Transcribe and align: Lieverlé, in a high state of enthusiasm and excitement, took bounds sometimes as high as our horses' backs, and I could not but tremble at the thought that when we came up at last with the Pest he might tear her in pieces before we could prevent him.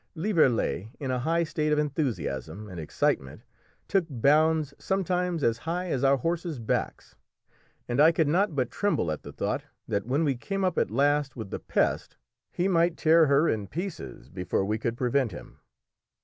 Lieverlé, 0.17 0.89
in 0.99 1.11
a 1.11 1.19
high 1.19 1.43
state 1.43 1.71
of 1.71 1.77
enthusiasm 1.77 2.67
and 2.67 2.79
excitement, 2.79 3.43
took 3.87 4.03
bounds 4.09 4.73
sometimes 4.79 5.43
as 5.43 5.59
high 5.59 5.91
as 5.91 6.03
our 6.03 6.17
horses' 6.17 6.57
backs, 6.57 7.13
and 7.87 8.01
I 8.01 8.11
could 8.11 8.27
not 8.27 8.55
but 8.55 8.71
tremble 8.71 9.11
at 9.11 9.21
the 9.21 9.31
thought 9.31 9.63
that 9.87 10.07
when 10.07 10.23
we 10.23 10.33
came 10.35 10.65
up 10.65 10.79
at 10.79 10.89
last 10.89 11.35
with 11.35 11.51
the 11.51 11.59
Pest 11.59 12.17
he 12.51 12.67
might 12.67 12.97
tear 12.97 13.27
her 13.27 13.47
in 13.47 13.67
pieces 13.67 14.27
before 14.29 14.65
we 14.65 14.79
could 14.79 14.97
prevent 14.97 15.31
him. 15.33 15.59